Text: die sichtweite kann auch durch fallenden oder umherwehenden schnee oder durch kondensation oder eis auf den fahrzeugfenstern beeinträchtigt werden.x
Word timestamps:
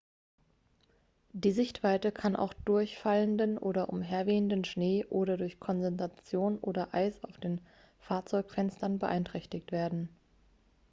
die 1.31 1.51
sichtweite 1.51 2.11
kann 2.11 2.35
auch 2.35 2.55
durch 2.55 2.97
fallenden 2.97 3.59
oder 3.59 3.89
umherwehenden 3.89 4.63
schnee 4.65 5.05
oder 5.05 5.37
durch 5.37 5.59
kondensation 5.59 6.57
oder 6.57 6.95
eis 6.95 7.23
auf 7.23 7.37
den 7.37 7.61
fahrzeugfenstern 7.99 8.97
beeinträchtigt 8.97 9.71
werden.x 9.71 10.13